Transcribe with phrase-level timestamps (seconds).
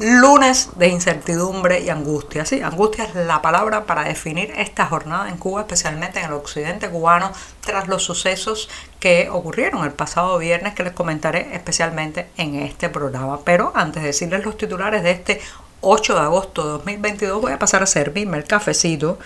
[0.00, 2.44] Lunes de incertidumbre y angustia.
[2.44, 6.88] Sí, angustia es la palabra para definir esta jornada en Cuba, especialmente en el occidente
[6.88, 12.88] cubano, tras los sucesos que ocurrieron el pasado viernes, que les comentaré especialmente en este
[12.88, 13.40] programa.
[13.42, 15.40] Pero antes de decirles los titulares de este
[15.80, 19.18] 8 de agosto de 2022, voy a pasar a servirme el cafecito.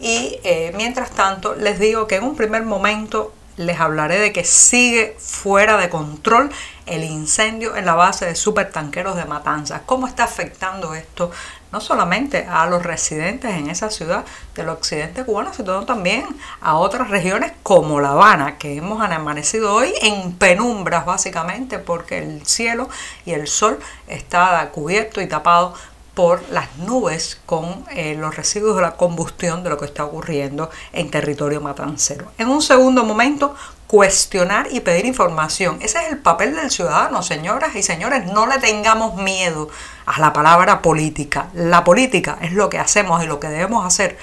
[0.00, 4.44] Y eh, mientras tanto, les digo que en un primer momento les hablaré de que
[4.44, 6.50] sigue fuera de control
[6.86, 9.82] el incendio en la base de supertanqueros de Matanzas.
[9.86, 11.30] ¿Cómo está afectando esto
[11.72, 14.24] no solamente a los residentes en esa ciudad
[14.54, 16.24] del occidente cubano, sino también
[16.60, 22.46] a otras regiones como La Habana, que hemos amanecido hoy en penumbras básicamente porque el
[22.46, 22.88] cielo
[23.24, 25.74] y el sol está cubierto y tapado
[26.16, 30.70] por las nubes con eh, los residuos de la combustión de lo que está ocurriendo
[30.94, 32.32] en territorio matancero.
[32.38, 33.54] En un segundo momento,
[33.86, 35.76] cuestionar y pedir información.
[35.82, 38.24] Ese es el papel del ciudadano, señoras y señores.
[38.32, 39.68] No le tengamos miedo
[40.06, 41.48] a la palabra política.
[41.52, 44.16] La política es lo que hacemos y lo que debemos hacer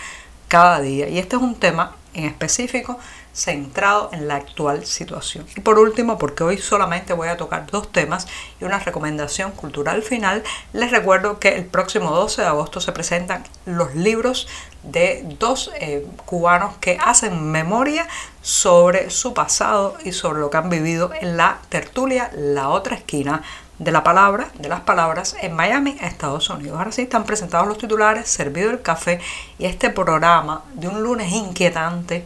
[0.47, 1.07] cada día.
[1.07, 2.97] Y este es un tema en específico
[3.33, 5.45] centrado en la actual situación.
[5.55, 8.27] Y por último, porque hoy solamente voy a tocar dos temas
[8.61, 13.43] y una recomendación cultural final, les recuerdo que el próximo 12 de agosto se presentan
[13.65, 14.47] los libros
[14.83, 18.07] de dos eh, cubanos que hacen memoria
[18.41, 23.41] sobre su pasado y sobre lo que han vivido en la tertulia La otra esquina
[23.79, 26.77] de la palabra, de las palabras en Miami, Estados Unidos.
[26.77, 29.19] Ahora sí están presentados los titulares, servido el café
[29.57, 32.25] y este programa de un lunes inquietante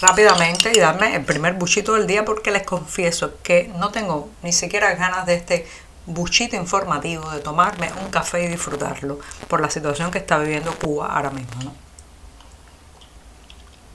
[0.00, 4.52] rápidamente y darme el primer buchito del día porque les confieso que no tengo ni
[4.52, 5.66] siquiera ganas de este
[6.06, 9.18] buchito informativo, de tomarme un café y disfrutarlo
[9.48, 11.74] por la situación que está viviendo Cuba ahora mismo.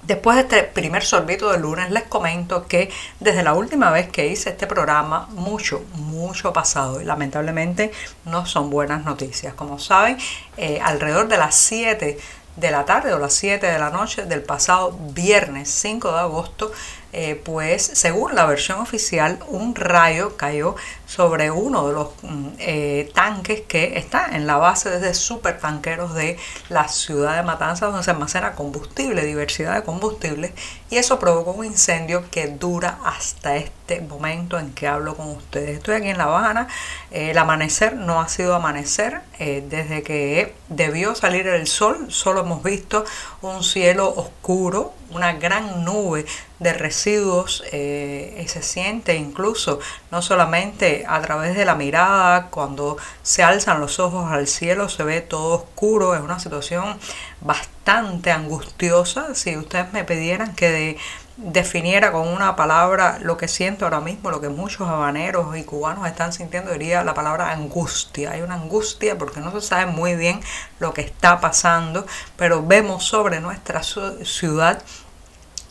[0.04, 4.28] Después de este primer sorbito de lunes les comento que desde la última vez que
[4.28, 7.92] hice este programa mucho, mucho pasado y lamentablemente
[8.24, 9.56] no son buenas noticias.
[9.56, 10.20] Como saben,
[10.58, 12.20] eh, alrededor de las 7
[12.56, 16.72] de la tarde o las 7 de la noche del pasado viernes 5 de agosto,
[17.18, 20.76] eh, pues según la versión oficial, un rayo cayó
[21.08, 26.38] sobre uno de los mm, eh, tanques que está en la base de supertanqueros de
[26.68, 30.52] la ciudad de Matanzas, donde se almacena combustible, diversidad de combustibles,
[30.90, 35.78] y eso provocó un incendio que dura hasta este momento en que hablo con ustedes.
[35.78, 36.68] Estoy aquí en La Habana,
[37.12, 42.64] eh, el amanecer no ha sido amanecer, desde que debió salir el sol, solo hemos
[42.64, 43.06] visto
[43.42, 46.26] un cielo oscuro, una gran nube
[46.60, 49.80] de residuos eh, se siente incluso
[50.12, 55.04] no solamente a través de la mirada, cuando se alzan los ojos al cielo se
[55.04, 56.98] ve todo oscuro, es una situación
[57.42, 59.36] bastante angustiosa.
[59.36, 60.98] Si ustedes me pidieran que
[61.38, 66.08] definiera con una palabra lo que siento ahora mismo, lo que muchos habaneros y cubanos
[66.08, 68.32] están sintiendo, diría la palabra angustia.
[68.32, 70.40] Hay una angustia porque no se sabe muy bien
[70.80, 72.06] lo que está pasando,
[72.38, 74.82] pero vemos sobre nuestra ciudad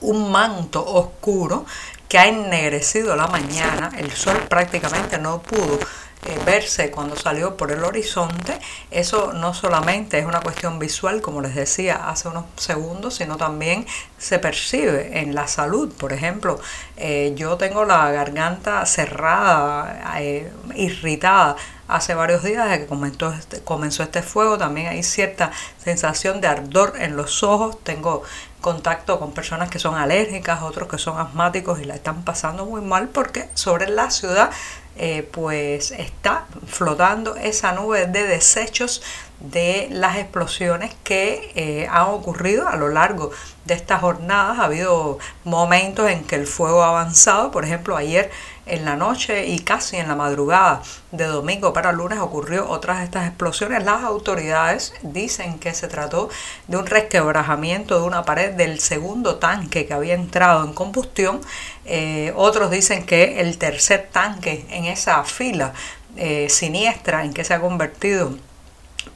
[0.00, 1.64] un manto oscuro
[2.08, 5.78] que ha ennegrecido la mañana, el sol prácticamente no pudo
[6.26, 8.58] eh, verse cuando salió por el horizonte,
[8.90, 13.86] eso no solamente es una cuestión visual, como les decía hace unos segundos, sino también
[14.16, 15.92] se percibe en la salud.
[15.92, 16.58] Por ejemplo,
[16.96, 21.56] eh, yo tengo la garganta cerrada, eh, irritada
[21.88, 24.56] hace varios días desde que comenzó este, comenzó este fuego.
[24.56, 27.78] También hay cierta sensación de ardor en los ojos.
[27.82, 28.22] Tengo
[28.62, 32.80] contacto con personas que son alérgicas, otros que son asmáticos y la están pasando muy
[32.80, 34.50] mal porque sobre la ciudad
[34.96, 39.02] eh, pues está flotando esa nube de desechos
[39.40, 43.30] de las explosiones que eh, han ocurrido a lo largo
[43.64, 44.58] de estas jornadas.
[44.58, 48.30] Ha habido momentos en que el fuego ha avanzado, por ejemplo ayer
[48.66, 50.82] en la noche y casi en la madrugada
[51.12, 53.84] de domingo para lunes ocurrió otras de estas explosiones.
[53.84, 56.28] Las autoridades dicen que se trató
[56.68, 61.40] de un resquebrajamiento de una pared del segundo tanque que había entrado en combustión.
[61.84, 65.72] Eh, otros dicen que el tercer tanque en esa fila
[66.16, 68.34] eh, siniestra en que se ha convertido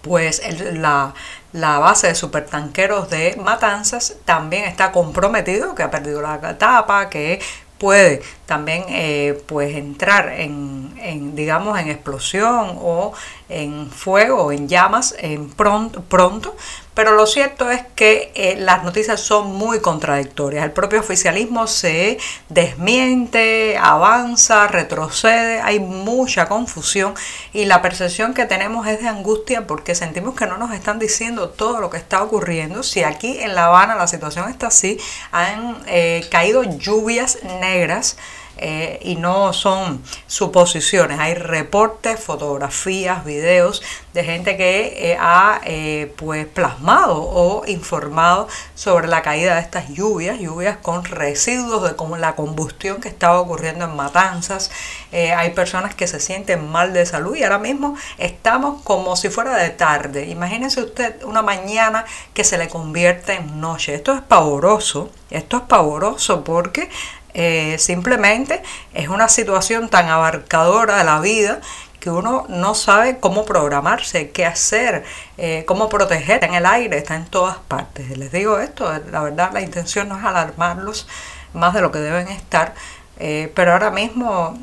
[0.03, 0.43] pues
[0.75, 1.15] la,
[1.53, 7.41] la, base de supertanqueros de Matanzas también está comprometido, que ha perdido la tapa, que
[7.79, 13.13] puede también eh, pues entrar en, en, digamos en explosión o
[13.49, 16.57] en fuego o en llamas en pronto, pronto
[16.99, 20.65] pero lo cierto es que eh, las noticias son muy contradictorias.
[20.65, 22.19] El propio oficialismo se
[22.49, 27.15] desmiente, avanza, retrocede, hay mucha confusión
[27.53, 31.51] y la percepción que tenemos es de angustia porque sentimos que no nos están diciendo
[31.51, 32.83] todo lo que está ocurriendo.
[32.83, 34.99] Si aquí en La Habana la situación está así,
[35.31, 38.17] han eh, caído lluvias negras
[38.59, 41.19] eh, y no son suposiciones.
[41.21, 43.83] Hay reportes, fotografías, videos
[44.13, 49.89] de gente que eh, ha eh, pues plasmado o informado sobre la caída de estas
[49.89, 54.71] lluvias, lluvias con residuos de como la combustión que estaba ocurriendo en Matanzas.
[55.13, 59.57] hay personas que se sienten mal de salud y ahora mismo estamos como si fuera
[59.57, 60.27] de tarde.
[60.27, 62.05] Imagínense usted una mañana
[62.35, 63.95] que se le convierte en noche.
[63.95, 65.11] Esto es pavoroso.
[65.31, 66.89] Esto es pavoroso porque
[67.35, 68.63] eh, simplemente
[68.95, 71.61] es una situación tan abarcadora de la vida
[72.01, 75.05] que uno no sabe cómo programarse, qué hacer,
[75.37, 76.37] eh, cómo proteger.
[76.37, 78.17] Está en el aire, está en todas partes.
[78.17, 81.09] Les digo esto, la verdad la intención no es alarmarlos
[81.55, 82.75] más de lo que deben estar,
[83.19, 84.59] eh, pero ahora mismo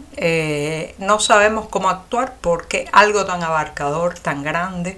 [0.97, 4.97] no sabemos cómo actuar porque algo tan abarcador, tan grande,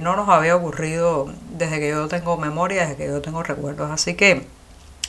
[0.00, 3.90] no nos había ocurrido desde que yo tengo memoria, desde que yo tengo recuerdos.
[3.90, 4.46] Así que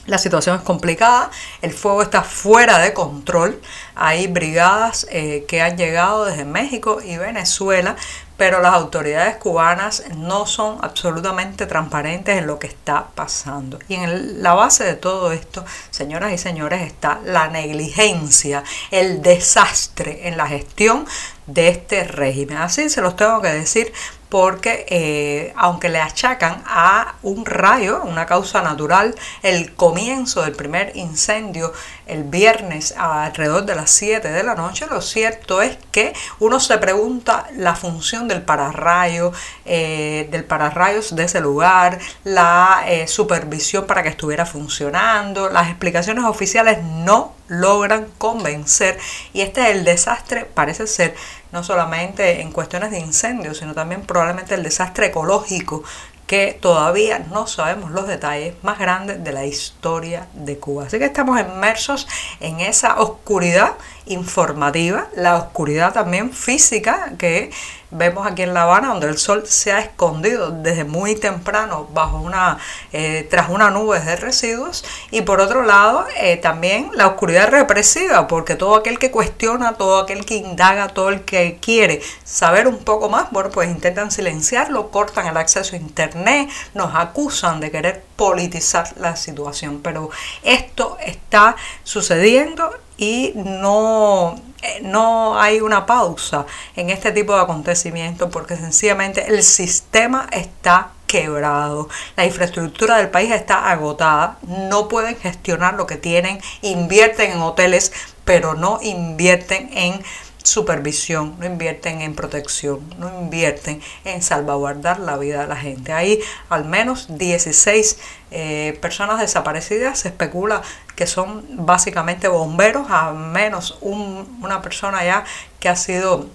[0.06, 1.32] la situación es complicada,
[1.62, 3.60] el fuego está fuera de control,
[3.96, 7.96] hay brigadas eh, que han llegado desde México y Venezuela,
[8.38, 13.80] pero las autoridades cubanas no son absolutamente transparentes en lo que está pasando.
[13.88, 20.28] Y en la base de todo esto, señoras y señores, está la negligencia, el desastre
[20.28, 21.06] en la gestión
[21.48, 22.58] de este régimen.
[22.58, 23.94] Así se los tengo que decir
[24.36, 30.92] porque eh, aunque le achacan a un rayo, una causa natural, el comienzo del primer
[30.98, 31.72] incendio
[32.06, 36.78] el viernes alrededor de las 7 de la noche, lo cierto es que uno se
[36.80, 39.32] pregunta la función del pararrayo,
[39.64, 46.26] eh, del pararrayos de ese lugar, la eh, supervisión para que estuviera funcionando, las explicaciones
[46.26, 48.98] oficiales no logran convencer
[49.34, 51.16] y este es el desastre, parece ser,
[51.52, 55.84] no solamente en cuestiones de incendios, sino también probablemente el desastre ecológico
[56.28, 60.86] que todavía no sabemos los detalles más grandes de la historia de Cuba.
[60.86, 62.08] Así que estamos inmersos
[62.40, 63.74] en esa oscuridad
[64.06, 67.52] informativa, la oscuridad también física que
[67.92, 72.18] vemos aquí en La Habana, donde el sol se ha escondido desde muy temprano bajo
[72.18, 72.58] una,
[72.92, 78.28] eh, tras una nube de residuos, y por otro lado eh, también la oscuridad represiva,
[78.28, 82.80] porque todo aquel que cuestiona, todo aquel que indaga, todo el que quiere saber un
[82.80, 88.04] poco más, bueno, pues intentan silenciarlo, cortan el acceso a internet, nos acusan de querer
[88.16, 90.10] politizar la situación, pero
[90.44, 96.46] esto está sucediendo y no, eh, no hay una pausa
[96.76, 103.32] en este tipo de acontecimientos porque sencillamente el sistema está quebrado, la infraestructura del país
[103.32, 107.92] está agotada, no pueden gestionar lo que tienen, invierten en hoteles,
[108.24, 110.04] pero no invierten en
[110.46, 115.92] supervisión, no invierten en protección, no invierten en salvaguardar la vida de la gente.
[115.92, 117.98] Hay al menos 16
[118.32, 120.62] eh, personas desaparecidas, se especula
[120.96, 125.26] que son básicamente bomberos, al menos una persona ya
[125.60, 126.28] que ha sido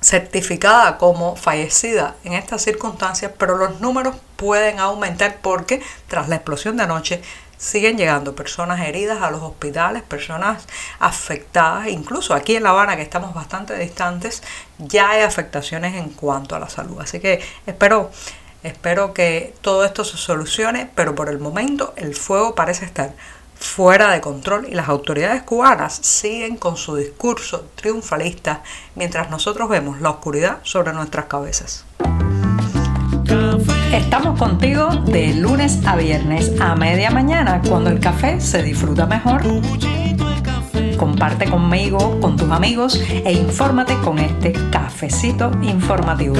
[0.00, 6.76] certificada como fallecida en estas circunstancias, pero los números pueden aumentar porque tras la explosión
[6.76, 7.22] de anoche
[7.62, 10.66] siguen llegando personas heridas a los hospitales, personas
[10.98, 14.42] afectadas, incluso aquí en La Habana, que estamos bastante distantes,
[14.78, 17.00] ya hay afectaciones en cuanto a la salud.
[17.00, 18.10] Así que espero,
[18.64, 23.12] espero que todo esto se solucione, pero por el momento el fuego parece estar
[23.54, 28.64] fuera de control y las autoridades cubanas siguen con su discurso triunfalista
[28.96, 31.84] mientras nosotros vemos la oscuridad sobre nuestras cabezas.
[33.92, 39.42] Estamos contigo de lunes a viernes a media mañana cuando el café se disfruta mejor.
[40.98, 46.36] Comparte conmigo, con tus amigos e infórmate con este cafecito informativo.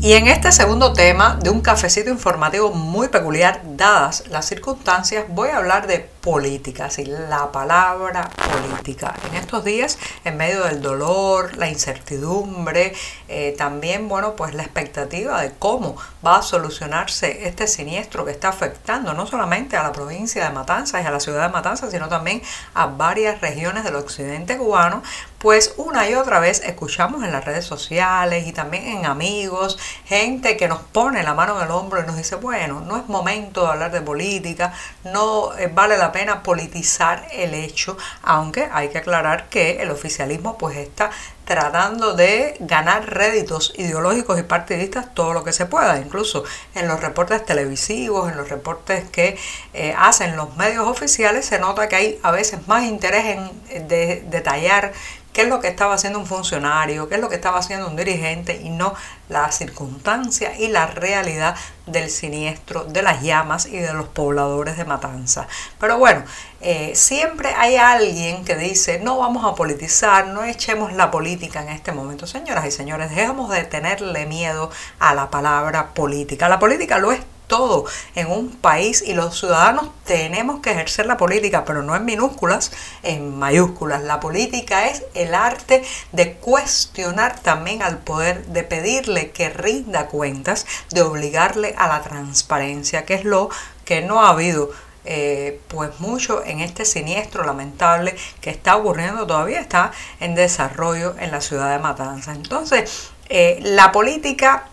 [0.00, 5.48] Y en este segundo tema de un cafecito informativo muy peculiar, dadas las circunstancias, voy
[5.48, 9.14] a hablar de política, así la palabra política.
[9.28, 12.94] En estos días, en medio del dolor, la incertidumbre,
[13.28, 18.48] eh, también, bueno, pues la expectativa de cómo va a solucionarse este siniestro que está
[18.48, 22.08] afectando no solamente a la provincia de Matanzas y a la ciudad de Matanzas, sino
[22.08, 22.40] también
[22.72, 25.02] a varias regiones del occidente cubano,
[25.44, 30.56] pues una y otra vez escuchamos en las redes sociales y también en amigos, gente
[30.56, 33.60] que nos pone la mano en el hombro y nos dice, bueno, no es momento
[33.60, 34.72] de hablar de política,
[35.04, 40.56] no eh, vale la pena politizar el hecho, aunque hay que aclarar que el oficialismo
[40.56, 41.10] pues está
[41.44, 46.44] tratando de ganar réditos ideológicos y partidistas todo lo que se pueda, incluso
[46.76, 49.36] en los reportes televisivos, en los reportes que
[49.74, 53.24] eh, hacen los medios oficiales, se nota que hay a veces más interés
[53.68, 53.88] en
[54.30, 54.92] detallar
[55.34, 57.96] qué es lo que estaba haciendo un funcionario, qué es lo que estaba haciendo un
[57.96, 58.94] dirigente y no
[59.28, 64.84] la circunstancia y la realidad del siniestro, de las llamas y de los pobladores de
[64.84, 65.46] Matanza.
[65.78, 66.22] Pero bueno,
[66.60, 71.68] eh, siempre hay alguien que dice, no vamos a politizar, no echemos la política en
[71.70, 72.26] este momento.
[72.26, 76.48] Señoras y señores, dejemos de tenerle miedo a la palabra política.
[76.48, 77.84] La política lo es todo
[78.14, 82.72] en un país y los ciudadanos tenemos que ejercer la política, pero no en minúsculas,
[83.02, 84.02] en mayúsculas.
[84.02, 90.66] La política es el arte de cuestionar también al poder, de pedirle que rinda cuentas,
[90.90, 93.50] de obligarle a la transparencia, que es lo
[93.84, 94.70] que no ha habido
[95.06, 101.30] eh, pues mucho en este siniestro lamentable que está ocurriendo todavía, está en desarrollo en
[101.30, 102.32] la ciudad de Matanza.
[102.32, 104.68] Entonces, eh, la política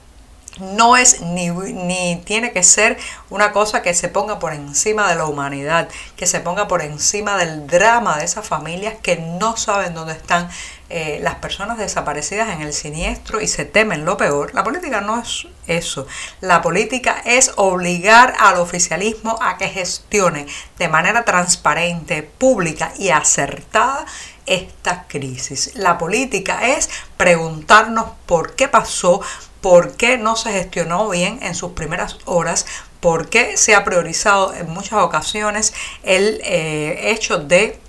[0.60, 2.98] no es ni, ni, tiene que ser
[3.29, 7.38] una cosa que se ponga por encima de la humanidad, que se ponga por encima
[7.38, 10.50] del drama de esas familias que no saben dónde están
[10.93, 14.53] eh, las personas desaparecidas en el siniestro y se temen lo peor.
[14.53, 16.05] La política no es eso.
[16.41, 24.05] La política es obligar al oficialismo a que gestione de manera transparente, pública y acertada
[24.46, 25.72] esta crisis.
[25.75, 29.22] La política es preguntarnos por qué pasó,
[29.62, 32.65] por qué no se gestionó bien en sus primeras horas,
[33.00, 37.80] por qué se ha priorizado en muchas ocasiones el eh, hecho de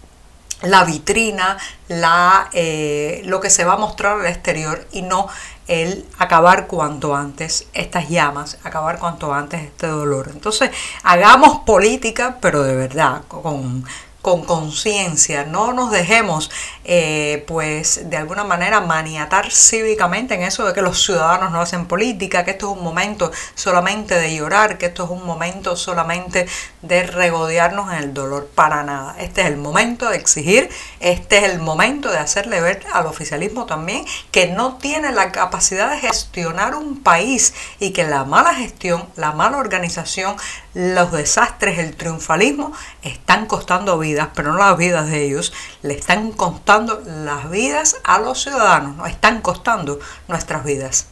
[0.63, 5.29] la vitrina, la, eh, lo que se va a mostrar al exterior y no
[5.67, 10.31] el acabar cuanto antes estas llamas, acabar cuanto antes este dolor.
[10.33, 10.71] Entonces,
[11.03, 13.85] hagamos política, pero de verdad, con,
[14.23, 16.51] con conciencia, no nos dejemos
[16.85, 21.87] eh, pues de alguna manera maniatar cívicamente en eso de que los ciudadanos no hacen
[21.87, 26.47] política, que esto es un momento solamente de llorar, que esto es un momento solamente
[26.83, 29.17] de regodearnos en el dolor, para nada.
[29.19, 33.67] Este es el momento de exigir, este es el momento de hacerle ver al oficialismo
[33.67, 39.09] también que no tiene la capacidad de gestionar un país y que la mala gestión,
[39.17, 40.37] la mala organización,
[40.75, 43.99] los desastres, el triunfalismo están costando
[44.35, 45.53] pero no las vidas de ellos,
[45.83, 51.07] le están costando las vidas a los ciudadanos, no están costando nuestras vidas.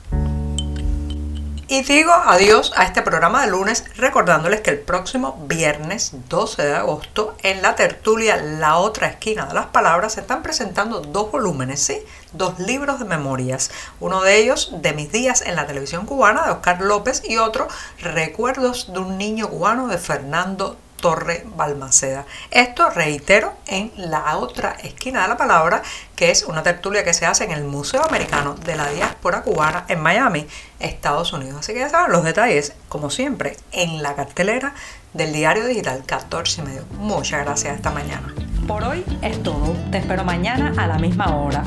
[1.73, 6.75] Y digo adiós a este programa de lunes recordándoles que el próximo viernes 12 de
[6.75, 11.81] agosto en la tertulia La otra esquina de las palabras se están presentando dos volúmenes,
[11.81, 12.03] ¿sí?
[12.33, 13.71] Dos libros de memorias.
[14.01, 17.69] Uno de ellos de mis días en la televisión cubana de Oscar López y otro
[18.01, 22.27] Recuerdos de un niño cubano de Fernando Torre Balmaceda.
[22.51, 25.83] Esto, reitero, en la otra esquina de la palabra,
[26.15, 29.85] que es una tertulia que se hace en el Museo Americano de la Diáspora Cubana
[29.89, 30.47] en Miami,
[30.79, 31.61] Estados Unidos.
[31.61, 34.75] Así que ya saben los detalles, como siempre, en la cartelera
[35.15, 36.85] del diario digital 14 y medio.
[36.99, 38.35] Muchas gracias esta mañana.
[38.67, 39.75] Por hoy es todo.
[39.91, 41.65] Te espero mañana a la misma hora.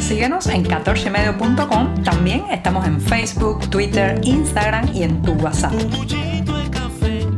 [0.00, 2.02] Síguenos en 14medio.com.
[2.02, 5.72] También estamos en Facebook, Twitter, Instagram y en tu WhatsApp.